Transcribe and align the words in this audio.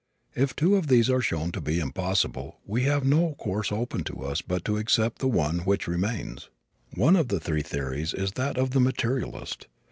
If 0.33 0.55
two 0.55 0.77
of 0.77 0.87
these 0.87 1.11
are 1.11 1.21
shown 1.21 1.51
to 1.51 1.61
be 1.61 1.79
impossible 1.79 2.57
we 2.65 2.85
have 2.85 3.05
no 3.05 3.35
course 3.35 3.71
open 3.71 4.03
to 4.05 4.23
us 4.23 4.41
but 4.41 4.65
to 4.65 4.77
accept 4.79 5.19
the 5.19 5.27
one 5.27 5.59
which 5.59 5.87
remains. 5.87 6.49
One 6.95 7.15
of 7.15 7.27
the 7.27 7.39
three 7.39 7.61
theories 7.61 8.11
is 8.15 8.31
that 8.31 8.57
of 8.57 8.71
the 8.71 8.79
materialist. 8.81 9.67